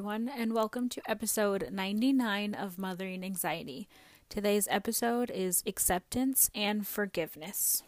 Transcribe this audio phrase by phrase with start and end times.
[0.00, 3.86] everyone, and welcome to episode 99 of Mothering Anxiety.
[4.30, 7.82] Today's episode is acceptance and forgiveness.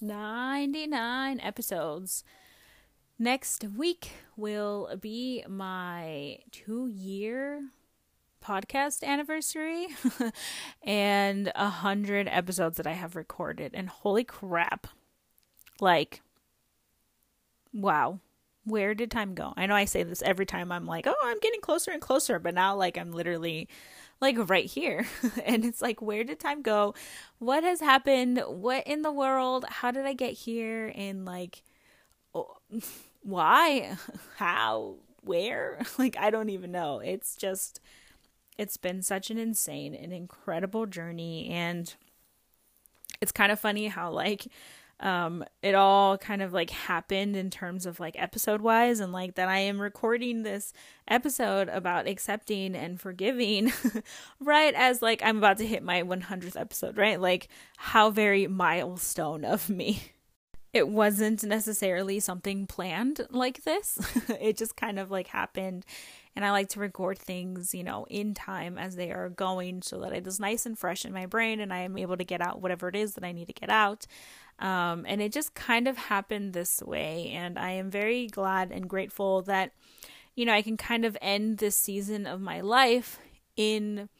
[0.00, 2.24] 99 episodes.
[3.18, 7.68] Next week will be my two year
[8.42, 9.88] podcast anniversary
[10.82, 13.72] and a hundred episodes that I have recorded.
[13.74, 14.86] And holy crap,
[15.82, 16.22] like,
[17.74, 18.20] wow
[18.66, 19.54] where did time go?
[19.56, 22.38] I know I say this every time I'm like, oh, I'm getting closer and closer,
[22.40, 23.68] but now like I'm literally
[24.20, 25.06] like right here.
[25.44, 26.94] and it's like, where did time go?
[27.38, 28.42] What has happened?
[28.46, 29.64] What in the world?
[29.68, 30.92] How did I get here?
[30.96, 31.62] And like,
[32.34, 32.56] oh,
[33.22, 33.96] why?
[34.36, 34.96] How?
[35.22, 35.80] Where?
[35.96, 36.98] Like, I don't even know.
[36.98, 37.80] It's just,
[38.58, 41.48] it's been such an insane and incredible journey.
[41.50, 41.92] And
[43.20, 44.46] it's kind of funny how, like,
[45.00, 49.34] um it all kind of like happened in terms of like episode wise and like
[49.34, 50.72] that I am recording this
[51.06, 53.72] episode about accepting and forgiving
[54.40, 57.20] right as like I'm about to hit my 100th episode right?
[57.20, 60.12] Like how very milestone of me.
[60.72, 63.98] It wasn't necessarily something planned like this.
[64.40, 65.84] It just kind of like happened
[66.36, 70.00] and I like to record things, you know, in time as they are going so
[70.00, 72.42] that it is nice and fresh in my brain and I am able to get
[72.42, 74.06] out whatever it is that I need to get out.
[74.58, 77.30] Um, and it just kind of happened this way.
[77.30, 79.72] And I am very glad and grateful that,
[80.34, 83.18] you know, I can kind of end this season of my life
[83.56, 84.10] in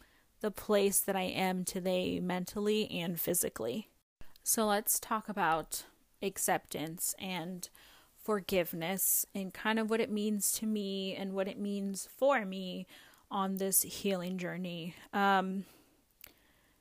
[0.41, 3.89] the place that I am today, mentally and physically.
[4.42, 5.84] So let's talk about
[6.22, 7.69] acceptance and
[8.27, 12.85] forgiveness and kind of what it means to me and what it means for me
[13.31, 14.97] on this healing journey.
[15.13, 15.65] Um,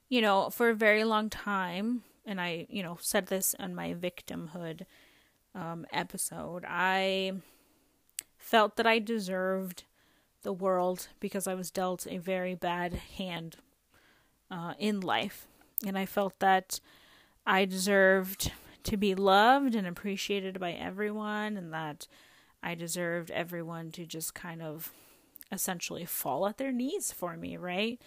[0.10, 3.94] you know, for a very long time, and I, you know, said this on my
[3.94, 4.88] victimhood
[5.54, 7.34] um, episode, I
[8.40, 9.84] felt that I deserved
[10.42, 13.58] the world because I was dealt a very bad hand
[14.50, 15.46] uh, in life.
[15.86, 16.80] And I felt that
[17.46, 18.52] I deserved
[18.86, 22.08] to be loved and appreciated by everyone, and that
[22.64, 24.92] I deserved everyone to just kind of
[25.52, 28.02] essentially fall at their knees for me, right?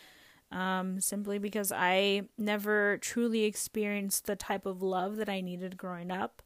[0.51, 6.11] um, simply because I never truly experienced the type of love that I needed growing
[6.11, 6.43] up.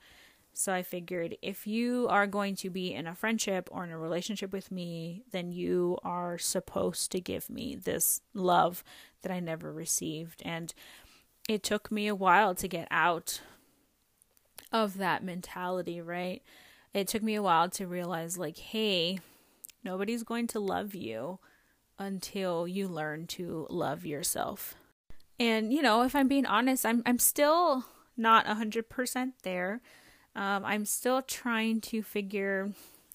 [0.54, 3.98] So I figured if you are going to be in a friendship or in a
[3.98, 8.84] relationship with me, then you are supposed to give me this love
[9.22, 10.42] that I never received.
[10.44, 10.74] And
[11.48, 13.40] it took me a while to get out
[14.72, 16.42] of that mentality, right?
[16.94, 19.20] It took me a while to realize, like, hey,
[19.84, 21.38] nobody's going to love you
[21.98, 24.74] until you learn to love yourself.
[25.38, 27.84] And you know, if I'm being honest, I'm I'm still
[28.16, 29.80] not 100% there.
[30.34, 32.72] Um, I'm still trying to figure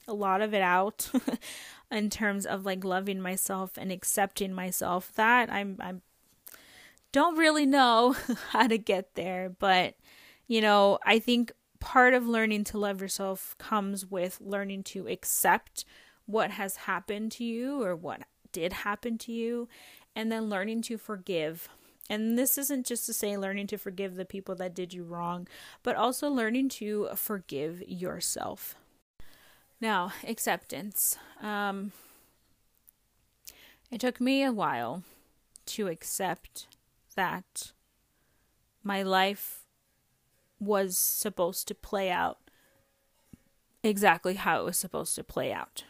[0.07, 1.09] a lot of it out
[1.91, 5.12] in terms of like loving myself and accepting myself.
[5.16, 6.01] That I'm I'm
[7.12, 8.16] don't really know
[8.50, 9.95] how to get there, but
[10.47, 15.85] you know, I think part of learning to love yourself comes with learning to accept
[16.25, 19.68] what has happened to you or what did happen to you,
[20.16, 21.69] and then learning to forgive.
[22.09, 25.47] And this isn't just to say learning to forgive the people that did you wrong,
[25.84, 28.75] but also learning to forgive yourself.
[29.80, 31.18] Now, acceptance.
[31.41, 31.91] Um,
[33.91, 35.03] it took me a while
[35.68, 36.68] to accept
[37.16, 37.74] that
[38.84, 39.66] my life
[40.59, 42.40] was supposed to play out
[43.84, 45.84] exactly how it was supposed to play out.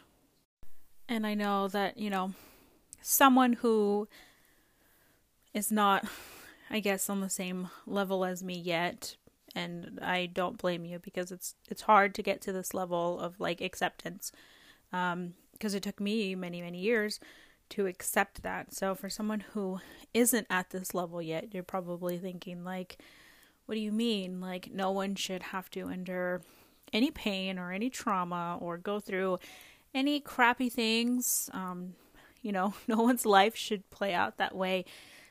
[1.08, 2.32] And I know that, you know,
[3.00, 4.08] someone who
[5.54, 6.04] is not,
[6.70, 9.16] I guess, on the same level as me yet.
[9.54, 13.40] And I don't blame you because it's it's hard to get to this level of
[13.40, 14.30] like acceptance,
[14.92, 17.18] Um, because it took me many many years
[17.70, 18.74] to accept that.
[18.74, 19.80] So for someone who
[20.14, 22.98] isn't at this level yet, you're probably thinking like,
[23.68, 24.40] what do you mean?
[24.40, 26.40] Like no one should have to endure
[26.90, 29.40] any pain or any trauma or go through
[29.94, 31.50] any crappy things.
[31.52, 31.92] Um,
[32.40, 34.86] you know, no one's life should play out that way.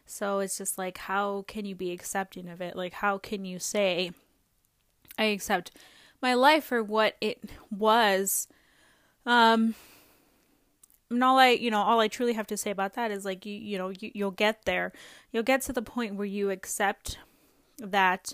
[0.05, 2.75] So it's just like, how can you be accepting of it?
[2.75, 4.11] Like, how can you say,
[5.17, 5.71] I accept
[6.21, 7.43] my life for what it
[7.75, 8.47] was?
[9.25, 9.73] Um,
[11.09, 13.47] and all I, you know, all I truly have to say about that is like,
[13.47, 14.93] you, you know, you, you'll get there.
[15.31, 17.17] You'll get to the point where you accept
[17.77, 18.33] that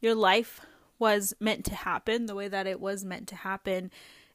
[0.00, 0.60] your life
[0.98, 3.90] was meant to happen the way that it was meant to happen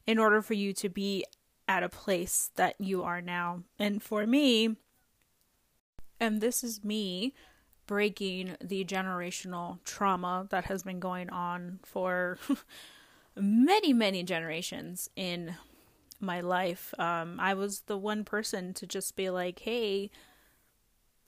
[0.06, 1.24] in order for you to be
[1.68, 3.62] at a place that you are now.
[3.78, 4.76] And for me,
[6.20, 7.34] and this is me
[7.86, 12.38] breaking the generational trauma that has been going on for
[13.36, 15.54] many, many generations in
[16.20, 16.94] my life.
[16.98, 20.10] Um, I was the one person to just be like, hey,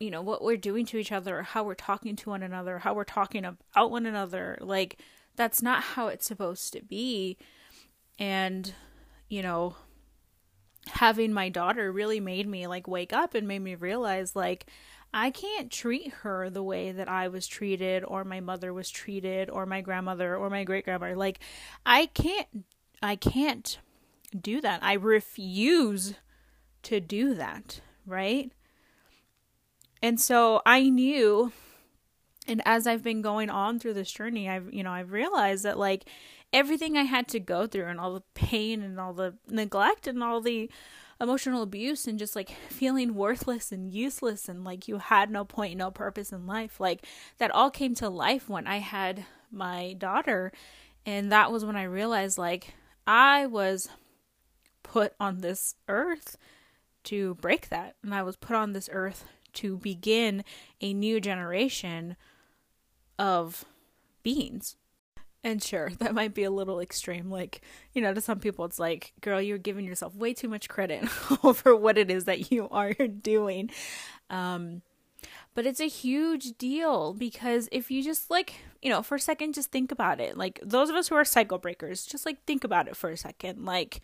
[0.01, 2.95] you know, what we're doing to each other, how we're talking to one another, how
[2.95, 4.59] we're talking about one another.
[4.61, 4.99] Like,
[5.37, 7.37] that's not how it's supposed to be.
[8.19, 8.73] And,
[9.29, 9.77] you know,
[10.89, 14.67] having my daughter really made me like wake up and made me realize like
[15.13, 19.49] I can't treat her the way that I was treated or my mother was treated
[19.49, 21.17] or my grandmother or my great grandmother.
[21.17, 21.41] Like
[21.87, 22.49] I can't
[23.03, 23.79] I can't
[24.39, 24.83] do that.
[24.83, 26.15] I refuse
[26.85, 28.53] to do that, right?
[30.03, 31.53] And so I knew
[32.49, 35.79] and as I've been going on through this journey, I've you know, I've realized that
[35.79, 36.07] like
[36.53, 40.25] everything I had to go through and all the pain and all the neglect and
[40.25, 40.71] all the
[41.21, 45.77] emotional abuse and just like feeling worthless and useless and like you had no point,
[45.77, 46.81] no purpose in life.
[46.81, 47.05] Like
[47.39, 50.53] that all came to life when I had my daughter.
[51.05, 52.75] And that was when I realized like
[53.07, 53.89] I was
[54.83, 56.39] put on this earth
[57.05, 57.97] to break that.
[58.03, 59.25] And I was put on this earth
[59.55, 60.45] to begin
[60.81, 62.17] a new generation
[63.19, 63.65] of
[64.23, 64.77] beings
[65.45, 67.31] and sure, that might be a little extreme.
[67.31, 67.61] Like,
[67.93, 71.09] you know, to some people, it's like, girl, you're giving yourself way too much credit
[71.45, 72.93] over what it is that you are
[73.23, 73.71] doing.
[74.31, 74.83] Um,
[75.55, 79.55] but it's a huge deal because if you just like, you know, for a second,
[79.55, 80.37] just think about it.
[80.37, 83.17] Like, those of us who are cycle breakers, just like think about it for a
[83.17, 83.65] second.
[83.65, 84.01] Like,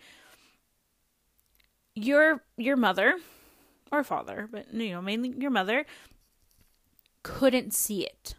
[1.93, 3.17] your your mother
[3.95, 5.85] or father, but you know, mainly your mother
[7.23, 8.35] couldn't see it.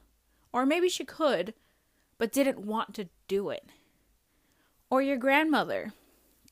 [0.52, 1.54] Or maybe she could,
[2.18, 3.68] but didn't want to do it.
[4.88, 5.92] Or your grandmother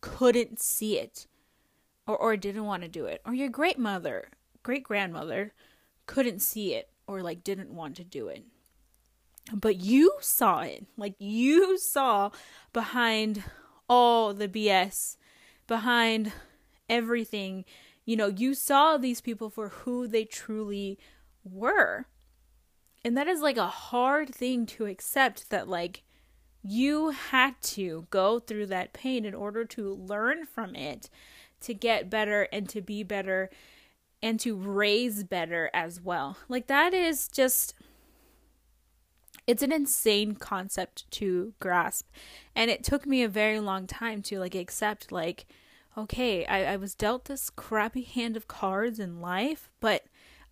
[0.01, 1.27] couldn't see it
[2.06, 3.23] or, or didn't want to do it.
[3.25, 4.29] Or your great mother,
[4.62, 5.53] great grandmother
[6.06, 8.45] couldn't see it or like didn't want to do it.
[9.53, 10.87] But you saw it.
[10.97, 12.31] Like you saw
[12.73, 13.43] behind
[13.89, 15.17] all the BS,
[15.67, 16.33] behind
[16.89, 17.65] everything.
[18.05, 20.99] You know, you saw these people for who they truly
[21.43, 22.06] were.
[23.05, 26.03] And that is like a hard thing to accept that, like,
[26.62, 31.11] you had to go through that pain in order to learn from it,
[31.61, 33.51] to get better and to be better
[34.23, 36.39] and to raise better as well.
[36.49, 37.75] Like, that is just.
[39.47, 42.09] It's an insane concept to grasp.
[42.56, 45.45] And it took me a very long time to like accept like
[45.96, 50.05] okay, I, I was dealt this crappy hand of cards in life, but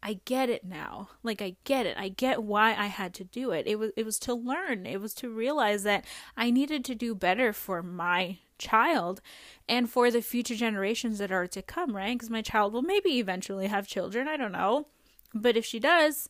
[0.03, 1.11] I get it now.
[1.23, 1.97] Like I get it.
[1.97, 3.67] I get why I had to do it.
[3.69, 4.85] It was it was to learn.
[4.85, 6.05] It was to realize that
[6.37, 9.21] I needed to do better for my child
[9.69, 12.19] and for the future generations that are to come, right?
[12.19, 14.89] Cuz my child will maybe eventually have children, I don't know.
[15.35, 16.29] But if she does,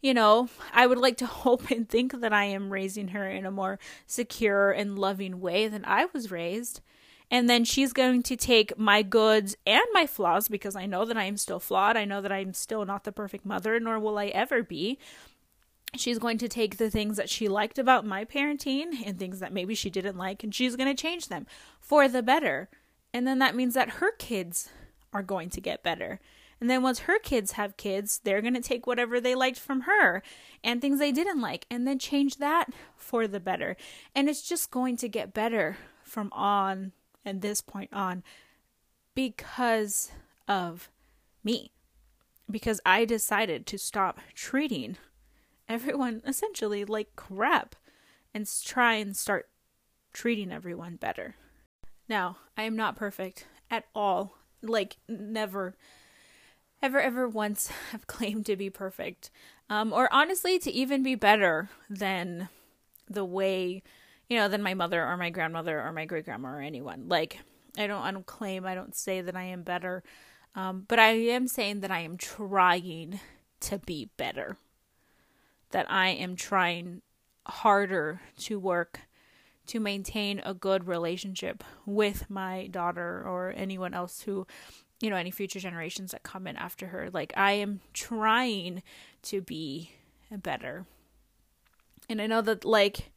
[0.00, 3.46] you know, I would like to hope and think that I am raising her in
[3.46, 6.80] a more secure and loving way than I was raised
[7.32, 11.16] and then she's going to take my goods and my flaws because I know that
[11.16, 11.96] I am still flawed.
[11.96, 14.98] I know that I'm still not the perfect mother, nor will I ever be.
[15.96, 19.52] She's going to take the things that she liked about my parenting and things that
[19.52, 21.46] maybe she didn't like, and she's going to change them
[21.80, 22.68] for the better.
[23.14, 24.68] And then that means that her kids
[25.14, 26.20] are going to get better.
[26.60, 29.82] And then once her kids have kids, they're going to take whatever they liked from
[29.82, 30.22] her
[30.62, 33.74] and things they didn't like and then change that for the better.
[34.14, 36.92] And it's just going to get better from on
[37.24, 38.22] and this point on
[39.14, 40.10] because
[40.48, 40.90] of
[41.44, 41.72] me.
[42.50, 44.96] Because I decided to stop treating
[45.68, 47.76] everyone essentially like crap
[48.34, 49.48] and try and start
[50.12, 51.36] treating everyone better.
[52.08, 54.36] Now, I am not perfect at all.
[54.62, 55.74] Like, never,
[56.82, 59.30] ever, ever once have claimed to be perfect.
[59.70, 62.48] Um, or honestly, to even be better than
[63.08, 63.82] the way
[64.32, 67.04] you know, than my mother or my grandmother or my great grandma or anyone.
[67.06, 67.38] Like,
[67.76, 70.02] I don't, I don't claim, I don't say that I am better,
[70.54, 73.20] um, but I am saying that I am trying
[73.60, 74.56] to be better.
[75.72, 77.02] That I am trying
[77.46, 79.00] harder to work
[79.66, 84.46] to maintain a good relationship with my daughter or anyone else who
[85.00, 88.82] you know any future generations that come in after her like i am trying
[89.22, 89.90] to be
[90.30, 90.86] better
[92.08, 93.11] and i know that like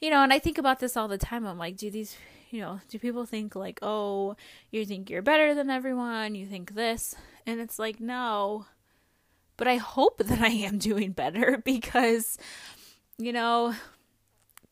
[0.00, 1.46] you know, and I think about this all the time.
[1.46, 2.16] I'm like, do these,
[2.50, 4.36] you know, do people think like, oh,
[4.70, 6.34] you think you're better than everyone?
[6.34, 7.14] You think this?
[7.46, 8.66] And it's like, no.
[9.56, 12.38] But I hope that I am doing better because,
[13.18, 13.74] you know,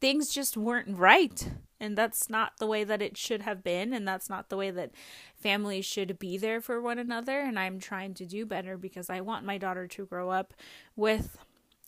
[0.01, 1.51] things just weren't right.
[1.81, 3.93] And that's not the way that it should have been.
[3.93, 4.91] And that's not the way that
[5.37, 7.39] families should be there for one another.
[7.39, 10.55] And I'm trying to do better because I want my daughter to grow up
[10.97, 11.39] with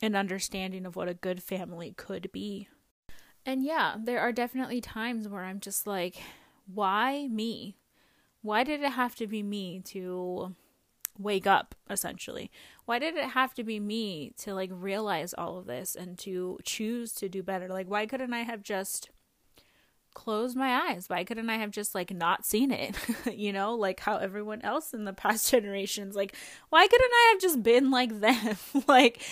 [0.02, 2.68] an understanding of what a good family could be.
[3.46, 6.16] And yeah, there are definitely times where I'm just like,
[6.72, 7.76] why me?
[8.42, 10.54] Why did it have to be me to
[11.18, 12.50] wake up essentially?
[12.86, 16.58] Why did it have to be me to like realize all of this and to
[16.64, 17.68] choose to do better?
[17.68, 19.10] Like why couldn't I have just
[20.14, 21.08] closed my eyes?
[21.08, 22.96] Why couldn't I have just like not seen it?
[23.32, 26.34] you know, like how everyone else in the past generations like
[26.70, 28.56] why couldn't I have just been like them?
[28.88, 29.22] like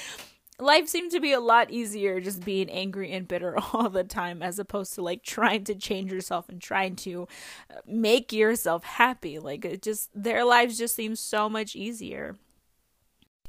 [0.61, 4.43] life seemed to be a lot easier just being angry and bitter all the time
[4.43, 7.29] as opposed to like trying to change yourself and trying to
[7.71, 9.39] uh, make yourself happy.
[9.39, 12.37] Like it just their lives just seem so much easier.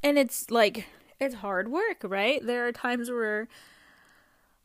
[0.04, 0.88] And it's like
[1.20, 2.46] it's hard work right?
[2.46, 3.48] There are times where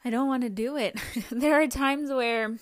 [0.05, 1.01] i don't want to do it.
[1.31, 2.57] There are times where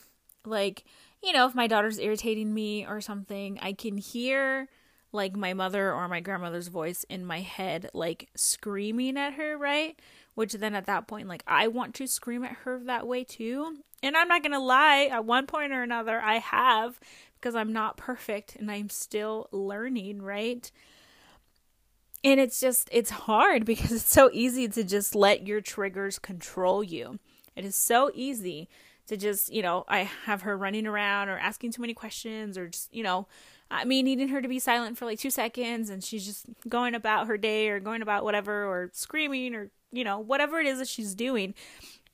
[0.45, 0.85] like
[1.23, 4.69] you know if my daughter's irritating me or something i can hear
[5.12, 9.99] like my mother or my grandmother's voice in my head like screaming at her, right?
[10.35, 13.78] Which then at that point like I want to scream at her that way too.
[14.02, 16.99] And I'm not to lie, at one point or another I have
[17.37, 20.71] because I'm not perfect and I'm still learning, right?
[22.25, 26.83] And it's just it's hard because it's so easy to just let your triggers control
[26.83, 27.19] you.
[27.54, 28.69] It is so easy
[29.09, 32.69] to just, you know, I have her running around or asking too many questions or
[32.69, 33.26] just, you know,
[33.87, 37.26] me needing her to be silent for like two seconds and she's just going about
[37.26, 40.88] her day or going about whatever or screaming or, you know, whatever it is that
[40.88, 41.55] she's doing.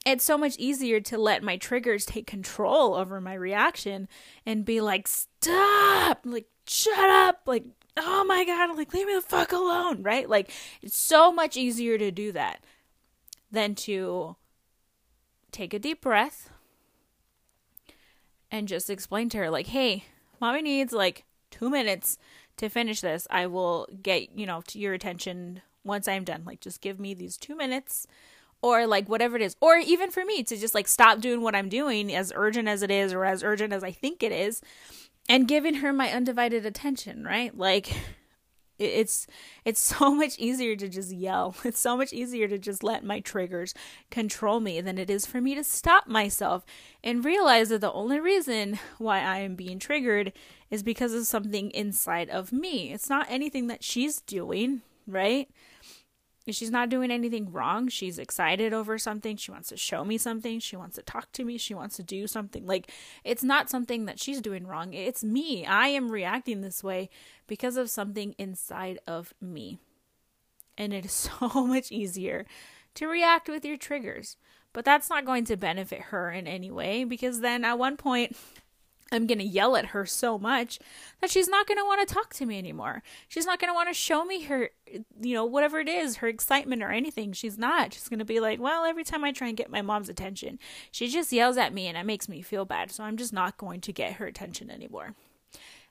[0.06, 4.08] It's so much easier to let my triggers take control over my reaction
[4.46, 7.64] and be like, stop, like, shut up, like,
[7.96, 10.28] oh my God, like, leave me the fuck alone, right?
[10.28, 10.50] Like,
[10.82, 12.64] it's so much easier to do that
[13.50, 14.36] than to
[15.50, 16.50] take a deep breath
[18.50, 20.04] and just explain to her, like, hey,
[20.40, 22.18] mommy needs like two minutes
[22.56, 23.26] to finish this.
[23.30, 26.42] I will get, you know, to your attention once I'm done.
[26.44, 28.06] Like, just give me these two minutes
[28.60, 29.56] or like whatever it is.
[29.60, 32.82] Or even for me to just like stop doing what I'm doing, as urgent as
[32.82, 34.60] it is or as urgent as I think it is,
[35.28, 37.56] and giving her my undivided attention, right?
[37.56, 37.94] Like,
[38.78, 39.26] it's
[39.64, 41.54] it's so much easier to just yell.
[41.64, 43.74] It's so much easier to just let my triggers
[44.10, 46.64] control me than it is for me to stop myself
[47.04, 50.32] and realize that the only reason why i am being triggered
[50.70, 52.92] is because of something inside of me.
[52.92, 55.48] It's not anything that she's doing right
[56.54, 57.88] she's not doing anything wrong.
[57.88, 59.36] She's excited over something.
[59.36, 60.60] She wants to show me something.
[60.60, 61.58] She wants to talk to me.
[61.58, 62.66] She wants to do something.
[62.66, 62.90] Like,
[63.24, 64.94] it's not something that she's doing wrong.
[64.94, 65.66] It's me.
[65.66, 67.10] I am reacting this way
[67.46, 69.78] because of something inside of me.
[70.76, 72.46] And it is so much easier
[72.94, 74.36] to react with your triggers.
[74.72, 78.36] But that's not going to benefit her in any way because then at one point,
[79.10, 80.78] I'm going to yell at her so much
[81.20, 83.02] that she's not going to want to talk to me anymore.
[83.26, 84.70] She's not going to want to show me her,
[85.20, 87.32] you know, whatever it is, her excitement or anything.
[87.32, 87.94] She's not.
[87.94, 90.58] She's going to be like, well, every time I try and get my mom's attention,
[90.90, 92.90] she just yells at me and it makes me feel bad.
[92.90, 95.14] So I'm just not going to get her attention anymore.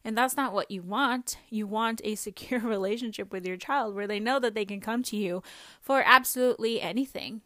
[0.05, 1.37] And that's not what you want.
[1.49, 5.01] You want a secure relationship with your child where they know that they can come
[5.03, 5.41] to you
[5.81, 7.41] for absolutely anything.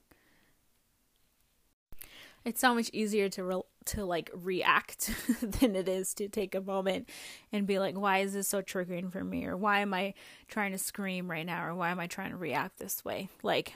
[2.44, 5.12] It's so much easier to to like react
[5.42, 7.10] than it is to take a moment
[7.52, 9.46] and be like why is this so triggering for me?
[9.46, 10.14] Or why am i
[10.48, 11.66] trying to scream right now?
[11.66, 13.30] Or why am i trying to react this way?
[13.44, 13.74] Like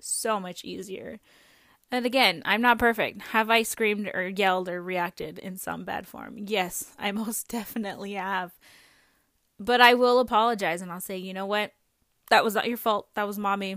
[0.00, 1.20] so much easier.
[1.90, 3.22] And again i'm not perfect.
[3.22, 6.34] Have i screamed or yelled or reacted in some bad form?
[6.38, 8.52] Yes i most definitely have.
[9.58, 11.72] But i will apologize and i'll say you know what?
[12.28, 13.08] That was not your fault.
[13.14, 13.76] That was mommy.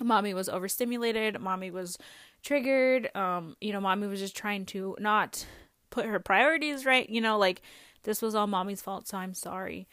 [0.00, 1.40] Mommy was overstimulated.
[1.40, 1.96] Mommy was
[2.46, 3.14] triggered.
[3.16, 5.44] Um, you know, mommy was just trying to not
[5.90, 7.08] put her priorities right.
[7.08, 7.60] You know, like
[8.04, 9.88] this was all mommy's fault, so I'm sorry.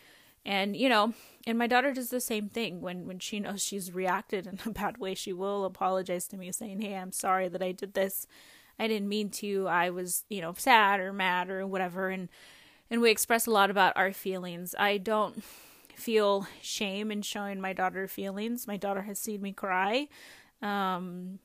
[0.45, 1.13] And you know,
[1.47, 4.69] and my daughter does the same thing when when she knows she's reacted in a
[4.73, 5.15] bad way.
[5.15, 8.27] She will apologize to me, saying, "Hey, I'm sorry that I did this.
[8.77, 9.67] I didn't mean to.
[9.67, 12.29] I was, you know, sad or mad or whatever." And
[12.91, 14.75] and we express a lot about our feelings.
[14.77, 15.43] I don't
[15.95, 18.67] feel shame in showing my daughter feelings.
[18.67, 20.07] My daughter has seen me cry.
[20.61, 21.39] Um,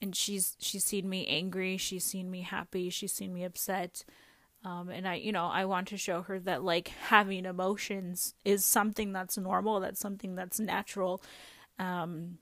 [0.00, 4.04] and she's she's seen me angry she's seen me happy she's seen me upset
[4.64, 8.64] um, and i you know i want to show her that like having emotions is
[8.64, 11.22] something that's normal that's something that's natural
[11.78, 12.38] um,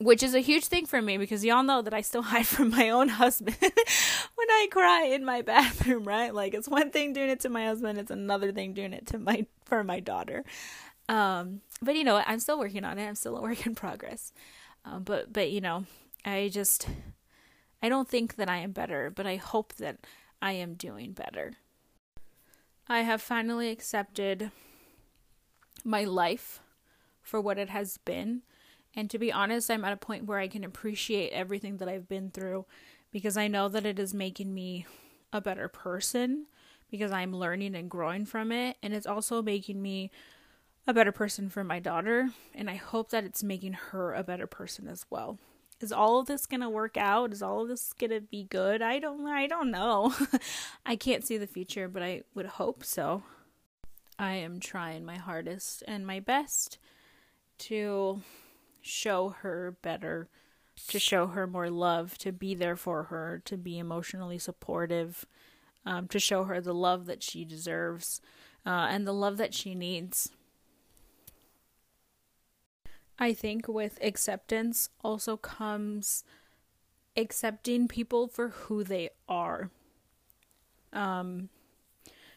[0.00, 2.70] which is a huge thing for me because y'all know that I still hide from
[2.70, 6.34] my own husband when I cry in my bathroom, right?
[6.34, 9.18] Like it's one thing doing it to my husband, it's another thing doing it to
[9.18, 10.44] my for my daughter.
[11.08, 13.06] Um, but you know, I'm still working on it.
[13.06, 14.32] I'm still a work in progress.
[14.84, 15.84] Um, but but you know,
[16.24, 16.88] I just
[17.82, 19.98] I don't think that I am better, but I hope that
[20.42, 21.54] I am doing better.
[22.88, 24.50] I have finally accepted
[25.84, 26.60] my life
[27.22, 28.42] for what it has been.
[28.94, 32.08] And to be honest, I'm at a point where I can appreciate everything that I've
[32.08, 32.66] been through
[33.12, 34.86] because I know that it is making me
[35.32, 36.46] a better person
[36.90, 38.76] because I'm learning and growing from it.
[38.82, 40.10] And it's also making me
[40.86, 42.30] a better person for my daughter.
[42.54, 45.38] And I hope that it's making her a better person as well.
[45.80, 47.32] Is all of this gonna work out?
[47.32, 48.82] Is all of this gonna be good?
[48.82, 50.14] I don't I don't know.
[50.86, 53.22] I can't see the future, but I would hope so.
[54.18, 56.78] I am trying my hardest and my best
[57.60, 58.20] to
[58.82, 60.28] show her better,
[60.88, 65.24] to show her more love, to be there for her, to be emotionally supportive,
[65.86, 68.20] um, to show her the love that she deserves
[68.66, 70.30] uh, and the love that she needs.
[73.20, 76.24] I think with acceptance also comes
[77.16, 79.70] accepting people for who they are.
[80.92, 81.50] Um,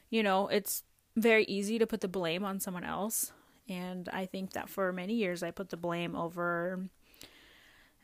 [0.09, 0.83] you know, it's
[1.15, 3.31] very easy to put the blame on someone else.
[3.69, 6.89] And I think that for many years I put the blame over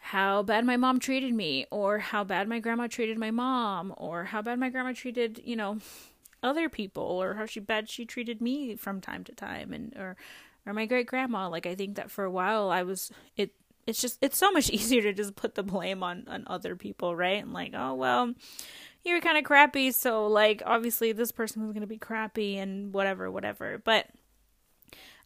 [0.01, 4.23] how bad my mom treated me, or how bad my grandma treated my mom, or
[4.23, 5.79] how bad my grandma treated, you know,
[6.41, 10.15] other people, or how she bad she treated me from time to time, and or
[10.65, 11.49] or my great grandma.
[11.49, 13.53] Like I think that for a while I was it.
[13.87, 17.15] It's just it's so much easier to just put the blame on on other people,
[17.15, 17.41] right?
[17.41, 18.33] And like, oh well,
[19.03, 22.93] you were kind of crappy, so like obviously this person was gonna be crappy and
[22.93, 23.81] whatever, whatever.
[23.83, 24.07] But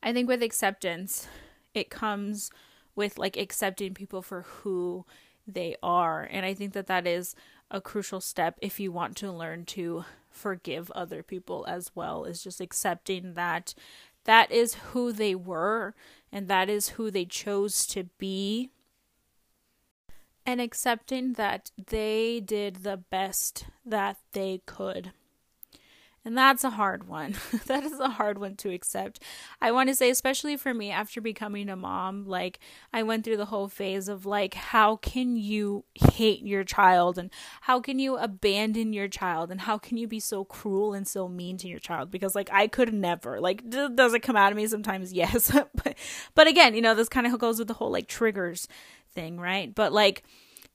[0.02, 1.28] I think with acceptance,
[1.74, 2.52] it comes
[2.96, 5.06] with like accepting people for who
[5.46, 7.36] they are, and I think that that is
[7.70, 12.44] a crucial step if you want to learn to forgive other people as well is
[12.44, 13.74] just accepting that
[14.26, 15.94] that is who they were
[16.32, 18.72] and that is who they chose to be.
[20.46, 25.14] And accepting that they did the best that they could.
[26.26, 27.36] And that's a hard one.
[27.66, 29.20] that is a hard one to accept.
[29.62, 32.60] I want to say, especially for me, after becoming a mom, like
[32.94, 37.30] I went through the whole phase of like, how can you hate your child and
[37.62, 41.28] how can you abandon your child and how can you be so cruel and so
[41.28, 42.10] mean to your child?
[42.10, 43.42] Because like I could never.
[43.42, 45.12] Like, d- does it come out of me sometimes?
[45.24, 45.52] Yes.
[45.84, 45.96] but,
[46.36, 48.68] but again, you know, this kind of goes with the whole like triggers
[49.14, 49.74] thing, right?
[49.74, 50.24] But like,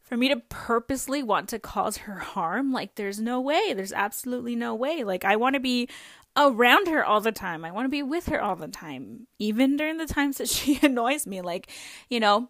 [0.09, 3.75] for me to purposely want to cause her harm like there's no way.
[3.75, 5.05] There's absolutely no way.
[5.05, 5.89] Like i want to be
[6.37, 7.65] around her all the time.
[7.65, 10.79] I want to be with her all the time even during the times that she
[10.83, 11.43] annoys me.
[11.43, 11.71] Like
[12.09, 12.49] you know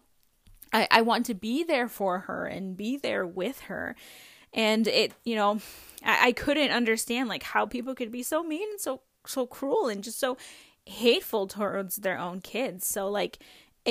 [0.71, 3.95] i i want to be there for her and be there with her.
[4.53, 5.59] And it you know
[6.03, 9.89] i, I couldn't understand like how people could be so mean and so so cruel
[9.89, 10.37] and just so
[10.85, 12.87] hateful towards their own kids.
[12.87, 13.39] So like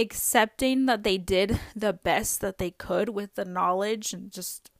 [0.00, 4.70] accepting that they did the best that they could with the knowledge and just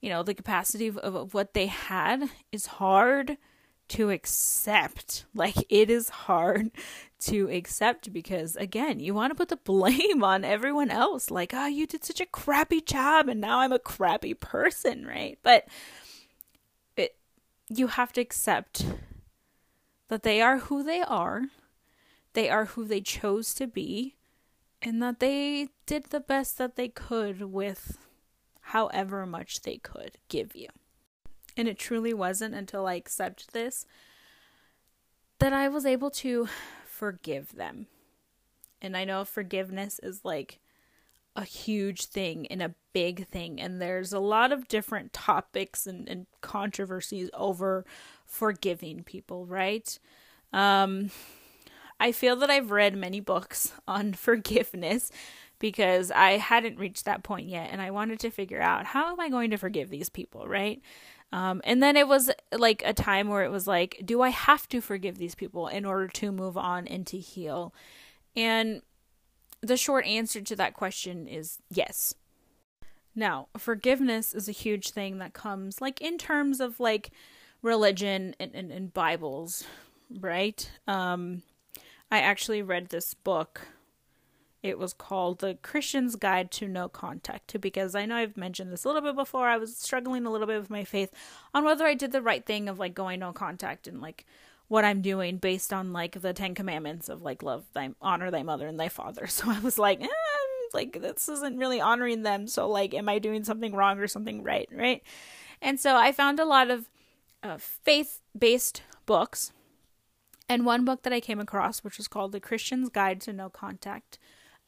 [0.00, 3.36] you know the capacity of, of, what they had is hard
[3.88, 5.24] to accept.
[5.34, 6.70] Like it is hard
[7.20, 11.30] to accept because again you want to put the blame on everyone else.
[11.30, 15.38] Like oh you did such a crappy job and now i'm a crappy person right?
[15.42, 15.66] But
[16.96, 17.16] it
[17.68, 18.84] you have to accept
[20.08, 21.44] that they are who they are.
[22.32, 24.14] They are who they chose to be
[24.82, 27.98] and that they did the best that they could with
[28.60, 30.68] however much they could give you.
[31.56, 33.84] And it truly wasn't until I accepted this
[35.40, 36.48] that I was able to
[36.86, 37.86] forgive them.
[38.82, 40.60] And I know forgiveness is like
[41.34, 43.60] a huge thing and a big thing.
[43.60, 47.84] And there's a lot of different topics and, and controversies over
[48.26, 49.98] forgiving people, right?
[50.52, 51.10] Um,
[52.00, 55.12] I feel that I've read many books on forgiveness
[55.58, 59.20] because I hadn't reached that point yet and I wanted to figure out how am
[59.20, 60.80] I going to forgive these people, right?
[61.32, 64.68] Um, and then it was like a time where it was like, do I have
[64.70, 67.74] to forgive these people in order to move on and to heal?
[68.34, 68.82] And
[69.60, 72.14] the short answer to that question is yes.
[73.14, 77.10] Now, forgiveness is a huge thing that comes like in terms of like
[77.62, 79.64] religion and, and, and Bibles,
[80.18, 80.68] right?
[80.88, 81.42] Um,
[82.10, 83.68] I actually read this book.
[84.62, 88.84] It was called The Christian's Guide to No Contact because I know I've mentioned this
[88.84, 89.48] a little bit before.
[89.48, 91.12] I was struggling a little bit with my faith
[91.54, 94.26] on whether I did the right thing of like going no contact and like
[94.68, 98.42] what I'm doing based on like the 10 commandments of like love thy honor thy
[98.42, 99.26] mother and thy father.
[99.28, 100.08] So I was like, eh,
[100.74, 102.46] like this isn't really honoring them.
[102.46, 105.02] So like am I doing something wrong or something right, right?
[105.62, 106.88] And so I found a lot of
[107.42, 109.52] uh, faith-based books
[110.50, 113.48] and one book that I came across, which was called The Christian's Guide to No
[113.48, 114.18] Contact.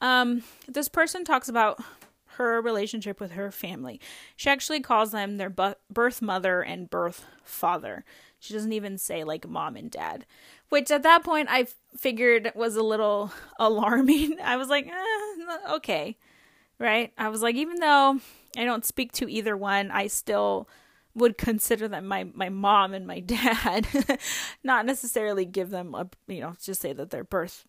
[0.00, 1.82] Um, this person talks about
[2.36, 4.00] her relationship with her family.
[4.36, 8.04] She actually calls them their birth mother and birth father.
[8.38, 10.24] She doesn't even say like mom and dad,
[10.68, 11.66] which at that point I
[11.96, 14.36] figured was a little alarming.
[14.40, 16.16] I was like, eh, okay,
[16.78, 17.12] right?
[17.18, 18.20] I was like, even though
[18.56, 20.68] I don't speak to either one, I still
[21.14, 23.87] would consider them my my mom and my dad,
[24.62, 27.66] not necessarily give them a you know just say that they're birth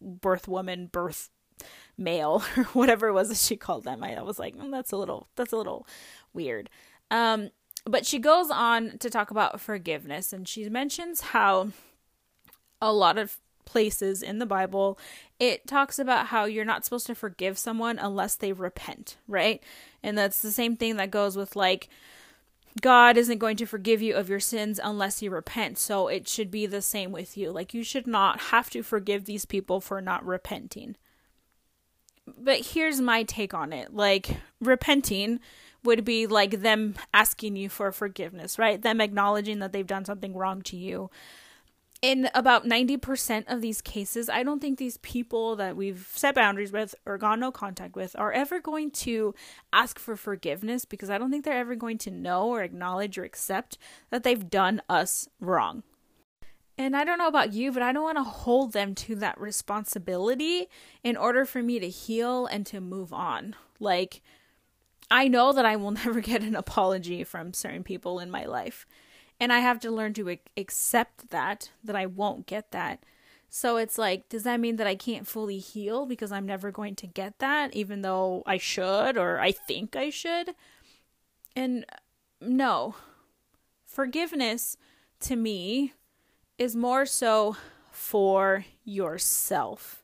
[0.00, 1.30] birth woman, birth
[1.96, 4.02] male, or whatever it was that she called them.
[4.02, 5.86] I was like, mm, that's a little that's a little
[6.32, 6.70] weird.
[7.10, 7.50] Um,
[7.84, 11.70] but she goes on to talk about forgiveness, and she mentions how
[12.80, 14.98] a lot of places in the Bible,
[15.38, 19.62] it talks about how you're not supposed to forgive someone unless they repent, right?
[20.02, 21.88] And that's the same thing that goes with like
[22.80, 25.78] God isn't going to forgive you of your sins unless you repent.
[25.78, 27.50] So it should be the same with you.
[27.50, 30.96] Like you should not have to forgive these people for not repenting.
[32.26, 33.94] But here's my take on it.
[33.94, 35.40] Like repenting
[35.84, 38.80] would be like them asking you for forgiveness, right?
[38.80, 41.10] Them acknowledging that they've done something wrong to you
[42.00, 46.70] in about 90% of these cases, I don't think these people that we've set boundaries
[46.70, 49.34] with or gone no contact with are ever going to
[49.72, 53.24] ask for forgiveness because I don't think they're ever going to know or acknowledge or
[53.24, 53.78] accept
[54.10, 55.82] that they've done us wrong.
[56.76, 59.40] And I don't know about you, but I don't want to hold them to that
[59.40, 60.68] responsibility
[61.02, 63.56] in order for me to heal and to move on.
[63.80, 64.22] Like,
[65.10, 68.86] I know that I will never get an apology from certain people in my life
[69.40, 73.04] and I have to learn to accept that that I won't get that.
[73.50, 76.94] So it's like, does that mean that I can't fully heal because I'm never going
[76.96, 80.54] to get that, even though I should or I think I should?
[81.56, 81.86] And
[82.40, 82.94] no,
[83.86, 84.76] forgiveness
[85.20, 85.94] to me
[86.58, 87.56] is more so
[87.90, 90.02] for yourself.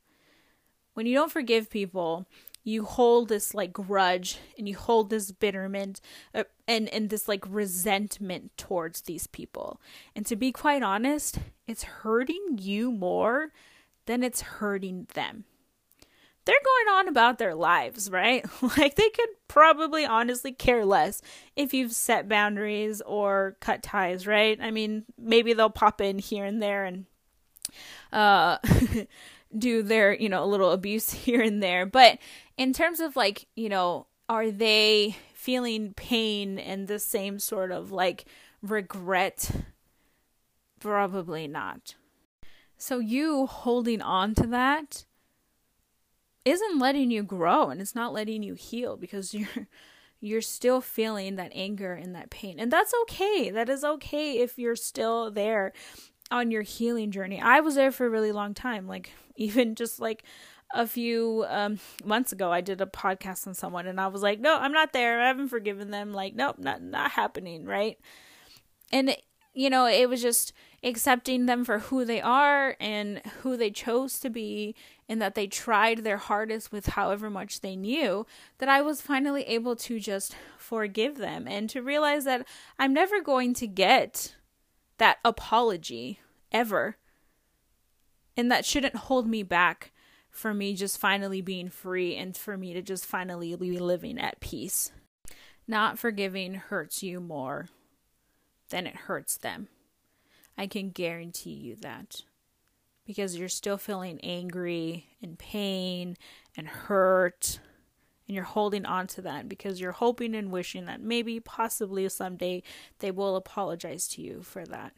[0.95, 2.27] When you don't forgive people,
[2.63, 6.01] you hold this like grudge and you hold this bitterment
[6.35, 9.81] uh, and and this like resentment towards these people.
[10.15, 13.53] And to be quite honest, it's hurting you more
[14.07, 15.45] than it's hurting them.
[16.47, 18.45] They're going on about their lives, right?
[18.79, 21.23] like they could probably honestly care less
[21.57, 24.59] if you've set boundaries or cut ties, right?
[24.61, 27.07] I mean, maybe they'll pop in here and there and
[28.13, 28.59] uh
[29.59, 32.19] do their, you know, a little abuse here and there, but
[32.57, 37.93] in terms of like, you know, are they feeling pain and the same sort of
[37.93, 38.25] like
[38.63, 39.51] regret?
[40.81, 41.97] Probably not.
[42.79, 45.05] So you holding on to that
[46.47, 49.69] isn't letting you grow and it's not letting you heal because you're
[50.21, 52.59] you're still feeling that anger and that pain.
[52.59, 53.51] And that's okay.
[53.51, 55.75] That is okay if you're still there
[56.31, 57.39] on your healing journey.
[57.39, 58.87] I was there for a really long time.
[58.87, 60.25] Like even just like
[60.75, 64.41] a few um, months ago I did a podcast on someone and I was like,
[64.41, 65.21] "No, I'm not there.
[65.21, 67.99] I haven't forgiven them." Like, "Nope, not not happening," right?
[68.93, 69.17] And
[69.55, 74.19] you know, it was just accepting them for who they are and who they chose
[74.21, 74.75] to be
[75.09, 78.27] and that they tried their hardest with however much they knew
[78.59, 82.47] that I was finally able to just forgive them and to realize that
[82.79, 84.35] I'm never going to get
[84.99, 86.21] that apology
[86.53, 86.97] ever.
[88.37, 89.93] And that shouldn't hold me back
[90.35, 94.41] for me just finally being free and for me to just finally be living at
[94.41, 94.91] peace.
[95.69, 97.69] Not forgiving hurts you more
[98.69, 99.69] than it hurts them.
[100.59, 102.23] I can guarantee you that.
[103.07, 106.17] Because you're still feeling angry and pain
[106.57, 107.61] and hurt.
[108.27, 112.65] And you're holding on to that because you're hoping and wishing that maybe, possibly someday,
[112.99, 114.95] they will apologize to you for that.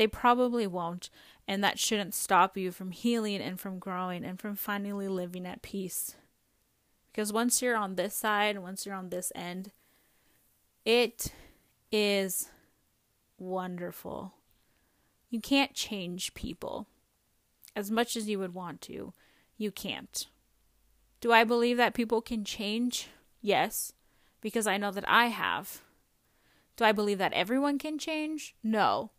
[0.00, 1.10] They probably won't,
[1.46, 5.60] and that shouldn't stop you from healing and from growing and from finally living at
[5.60, 6.16] peace.
[7.12, 9.72] Because once you're on this side, once you're on this end,
[10.86, 11.34] it
[11.92, 12.48] is
[13.36, 14.32] wonderful.
[15.28, 16.86] You can't change people
[17.76, 19.12] as much as you would want to.
[19.58, 20.28] You can't.
[21.20, 23.08] Do I believe that people can change?
[23.42, 23.92] Yes,
[24.40, 25.82] because I know that I have.
[26.78, 28.54] Do I believe that everyone can change?
[28.62, 29.10] No.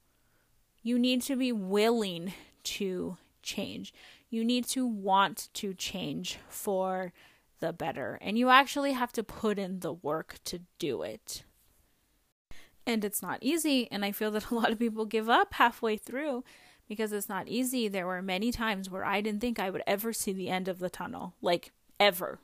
[0.84, 3.94] You need to be willing to change.
[4.30, 7.14] You need to want to change for
[7.60, 8.18] the better.
[8.22, 11.44] And you actually have to put in the work to do it.
[12.86, 13.88] And it's not easy.
[13.92, 16.44] And I feel that a lot of people give up halfway through
[16.88, 17.88] because it's not easy.
[17.88, 20.80] There were many times where I didn't think I would ever see the end of
[20.80, 22.40] the tunnel, like ever.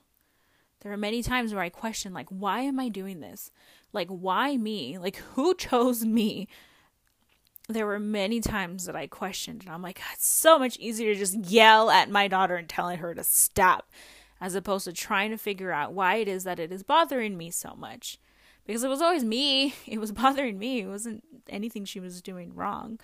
[0.81, 3.51] There are many times where I question, like, why am I doing this?
[3.91, 4.97] Like, why me?
[4.97, 6.47] Like, who chose me
[7.69, 11.19] there were many times that I questioned, and I'm like, it's so much easier to
[11.19, 13.89] just yell at my daughter and telling her to stop,
[14.39, 17.51] as opposed to trying to figure out why it is that it is bothering me
[17.51, 18.19] so much.
[18.65, 19.73] Because it was always me.
[19.85, 20.81] It was bothering me.
[20.81, 22.99] It wasn't anything she was doing wrong.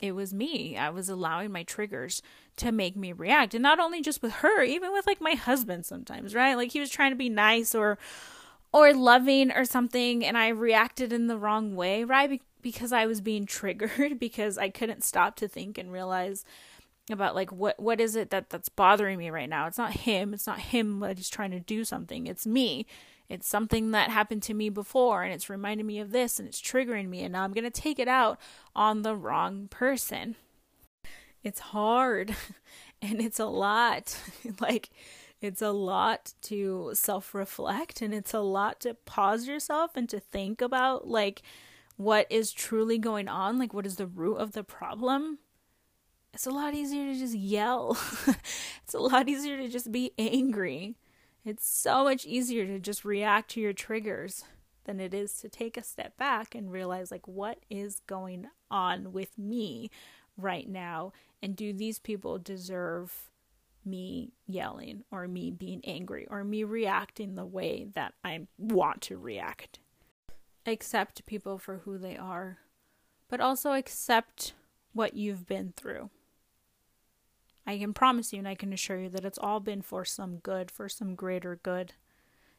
[0.00, 0.76] It was me.
[0.76, 2.22] I was allowing my triggers
[2.56, 3.54] to make me react.
[3.54, 6.54] And not only just with her, even with like my husband sometimes, right?
[6.54, 7.98] Like he was trying to be nice or
[8.72, 12.42] or loving or something and I reacted in the wrong way, right?
[12.66, 16.44] Because I was being triggered because I couldn't stop to think and realize
[17.12, 19.68] about like what what is it that that's bothering me right now.
[19.68, 22.26] It's not him, it's not him that he's trying to do something.
[22.26, 22.84] It's me.
[23.28, 26.60] It's something that happened to me before and it's reminding me of this and it's
[26.60, 28.36] triggering me and now I'm going to take it out
[28.74, 30.34] on the wrong person.
[31.44, 32.34] It's hard
[33.00, 34.18] and it's a lot.
[34.60, 34.90] like
[35.40, 40.18] it's a lot to self reflect and it's a lot to pause yourself and to
[40.18, 41.42] think about like
[41.96, 45.38] what is truly going on, like what is the root of the problem.
[46.32, 47.98] It's a lot easier to just yell.
[48.82, 50.96] it's a lot easier to just be angry.
[51.44, 54.44] It's so much easier to just react to your triggers
[54.84, 59.12] than it is to take a step back and realize like what is going on
[59.12, 59.90] with me
[60.36, 63.30] right now and do these people deserve
[63.84, 69.16] me yelling or me being angry or me reacting the way that I want to
[69.16, 69.78] react.
[70.66, 72.58] Accept people for who they are,
[73.28, 74.54] but also accept
[74.92, 76.10] what you've been through.
[77.66, 80.38] I can promise you and I can assure you that it's all been for some
[80.38, 81.92] good, for some greater good.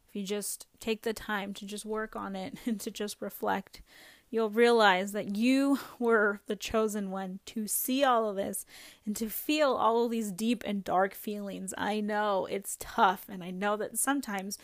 [0.08, 3.82] If you just take the time to just work on it and to just reflect
[4.30, 8.66] you'll realize that you were the chosen one to see all of this
[9.06, 11.74] and to feel all of these deep and dark feelings.
[11.78, 14.58] I know it's tough, and I know that sometimes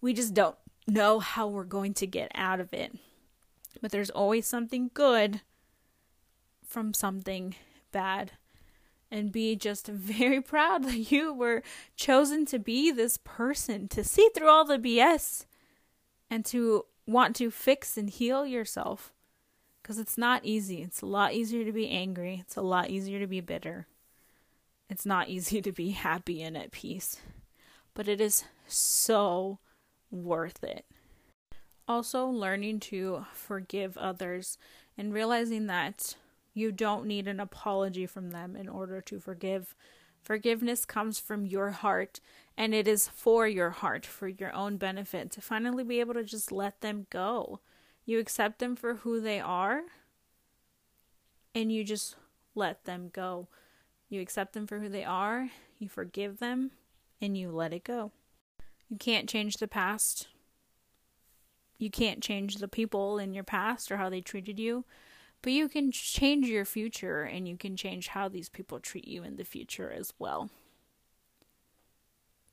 [0.00, 0.56] we just don't
[0.88, 2.92] know how we're going to get out of it.
[3.80, 5.42] But there's always something good
[6.66, 7.54] from something
[7.92, 8.32] bad.
[9.10, 11.62] And be just very proud that you were
[11.96, 15.46] chosen to be this person, to see through all the BS
[16.28, 19.12] and to want to fix and heal yourself.
[19.80, 20.82] Because it's not easy.
[20.82, 23.86] It's a lot easier to be angry, it's a lot easier to be bitter.
[24.90, 27.16] It's not easy to be happy and at peace.
[27.94, 29.58] But it is so
[30.10, 30.84] worth it.
[31.86, 34.58] Also, learning to forgive others
[34.96, 36.16] and realizing that
[36.52, 39.74] you don't need an apology from them in order to forgive.
[40.20, 42.20] Forgiveness comes from your heart
[42.56, 46.24] and it is for your heart, for your own benefit, to finally be able to
[46.24, 47.60] just let them go.
[48.04, 49.82] You accept them for who they are
[51.54, 52.16] and you just
[52.54, 53.48] let them go.
[54.08, 56.72] You accept them for who they are, you forgive them,
[57.20, 58.12] and you let it go.
[58.88, 60.28] You can't change the past.
[61.78, 64.84] You can't change the people in your past or how they treated you,
[65.42, 69.22] but you can change your future and you can change how these people treat you
[69.22, 70.50] in the future as well.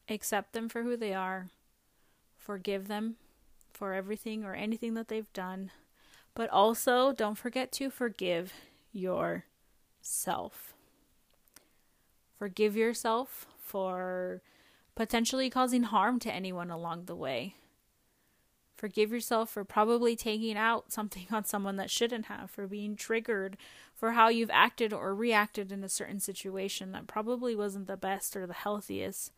[0.08, 1.50] Accept them for who they are.
[2.38, 3.16] Forgive them
[3.74, 5.72] for everything or anything that they've done.
[6.36, 8.54] But also, don't forget to forgive
[8.92, 10.74] yourself.
[12.38, 14.42] Forgive yourself for
[14.96, 17.56] potentially causing harm to anyone along the way.
[18.76, 23.58] Forgive yourself for probably taking out something on someone that shouldn't have, for being triggered,
[23.94, 28.36] for how you've acted or reacted in a certain situation that probably wasn't the best
[28.36, 29.32] or the healthiest.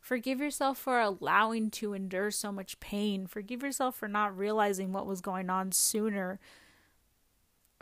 [0.00, 3.26] Forgive yourself for allowing to endure so much pain.
[3.26, 6.40] Forgive yourself for not realizing what was going on sooner.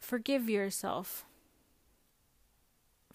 [0.00, 1.24] Forgive yourself.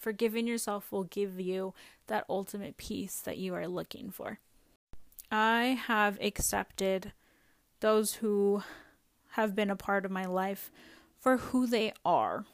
[0.02, 1.74] Forgiving yourself will give you
[2.08, 4.40] that ultimate peace that you are looking for.
[5.30, 7.12] I have accepted
[7.78, 8.64] those who
[9.34, 10.72] have been a part of my life
[11.20, 12.46] for who they are.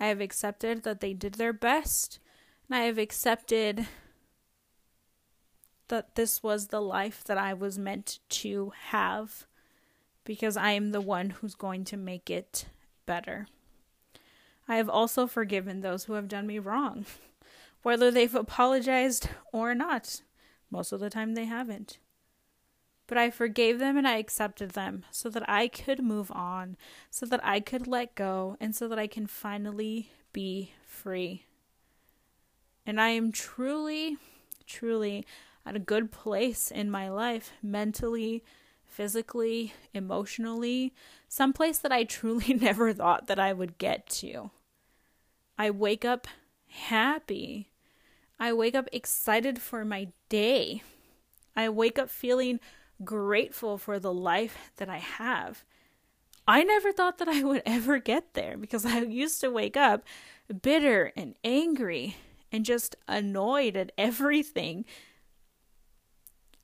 [0.00, 2.18] I have accepted that they did their best,
[2.66, 3.86] and I have accepted
[5.88, 9.46] that this was the life that I was meant to have
[10.24, 12.64] because I am the one who's going to make it
[13.04, 13.48] better.
[14.68, 17.06] I have also forgiven those who have done me wrong,
[17.82, 20.22] whether they've apologized or not.
[20.70, 21.98] Most of the time, they haven't.
[23.06, 26.76] But I forgave them and I accepted them so that I could move on,
[27.10, 31.44] so that I could let go, and so that I can finally be free.
[32.84, 34.16] And I am truly,
[34.66, 35.24] truly
[35.64, 38.42] at a good place in my life, mentally,
[38.96, 40.94] physically, emotionally,
[41.28, 44.50] some place that I truly never thought that I would get to.
[45.58, 46.26] I wake up
[46.68, 47.68] happy.
[48.40, 50.82] I wake up excited for my day.
[51.54, 52.58] I wake up feeling
[53.04, 55.62] grateful for the life that I have.
[56.48, 60.04] I never thought that I would ever get there because I used to wake up
[60.62, 62.16] bitter and angry
[62.50, 64.86] and just annoyed at everything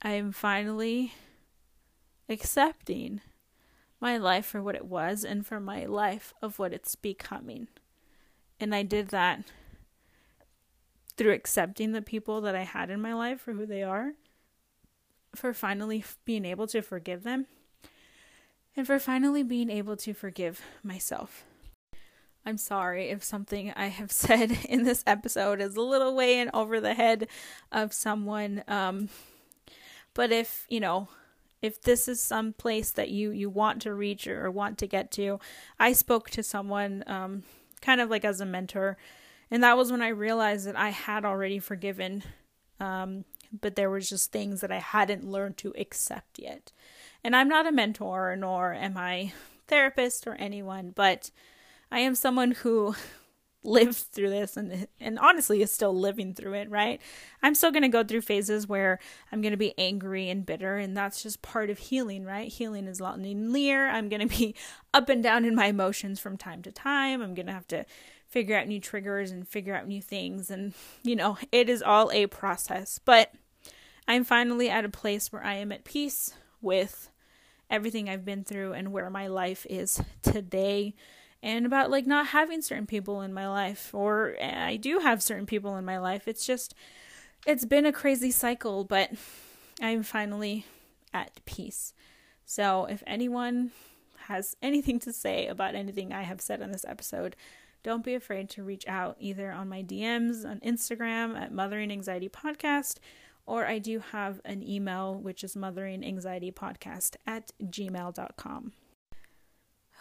[0.01, 1.13] I am finally
[2.29, 3.21] accepting
[4.01, 7.69] my life for what it was and for my life of what it's becoming.
[8.59, 9.45] And I did that
[11.17, 14.13] through accepting the people that I had in my life for who they are
[15.35, 17.47] for finally being able to forgive them
[18.77, 21.45] and for finally being able to forgive myself.
[22.45, 26.51] I'm sorry if something I have said in this episode is a little way in
[26.53, 27.29] over the head
[27.71, 28.65] of someone.
[28.69, 29.09] Um,
[30.15, 31.09] but if, you know,
[31.63, 35.11] if this is some place that you, you want to reach or want to get
[35.13, 35.39] to,
[35.79, 37.45] I spoke to someone um,
[37.81, 38.99] kind of like as a mentor.
[39.51, 42.25] And that was when I realized that I had already forgiven,
[42.81, 43.25] um,
[43.61, 46.73] but there was just things that I hadn't learned to accept yet.
[47.23, 49.33] And I'm not a mentor, nor am I
[49.69, 51.31] therapist or anyone, but
[51.91, 52.97] I am someone who
[53.65, 57.01] lived through this and and honestly is still living through it, right?
[57.43, 58.99] I'm still going to go through phases where
[59.31, 62.49] I'm going to be angry and bitter and that's just part of healing, right?
[62.51, 63.87] Healing is linear.
[63.87, 64.55] I'm going to be
[64.95, 67.23] up and down in my emotions from time to time.
[67.23, 67.85] I'm going to have to
[68.29, 72.11] figure out new triggers and figure out new things and you know, it is all
[72.11, 72.99] a process.
[73.05, 73.33] But
[74.09, 77.11] I'm finally at a place where I am at peace with
[77.71, 80.95] everything I've been through and where my life is today
[81.43, 85.23] and about like not having certain people in my life or eh, I do have
[85.23, 86.29] certain people in my life.
[86.29, 86.75] It's just
[87.47, 89.11] it's been a crazy cycle, but
[89.81, 90.65] I'm finally
[91.13, 91.93] at peace.
[92.45, 93.73] So if anyone
[94.27, 97.35] has anything to say about anything I have said on this episode,
[97.83, 102.29] don't be afraid to reach out either on my DMs on Instagram at Mothering Anxiety
[102.29, 102.99] Podcast
[103.47, 108.73] or I do have an email, which is motheringanxietypodcast at gmail.com.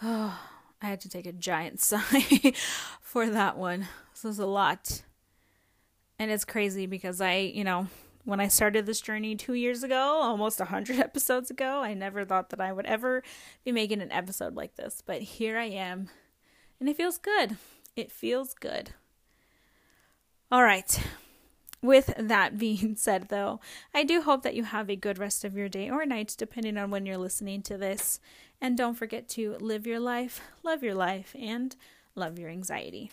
[0.04, 0.40] Oh,
[0.82, 2.52] I had to take a giant sigh
[3.00, 3.88] for that one.
[4.12, 5.02] This was a lot.
[6.18, 7.86] And it's crazy because I, you know,
[8.24, 12.24] when I started this journey two years ago, almost a 100 episodes ago, I never
[12.24, 13.22] thought that I would ever
[13.64, 15.02] be making an episode like this.
[15.04, 16.08] But here I am.
[16.78, 17.56] And it feels good.
[17.96, 18.90] It feels good.
[20.50, 21.00] All right.
[21.82, 23.60] With that being said, though,
[23.92, 26.78] I do hope that you have a good rest of your day or night, depending
[26.78, 28.20] on when you're listening to this.
[28.60, 31.74] And don't forget to live your life, love your life, and
[32.14, 33.10] love your anxiety.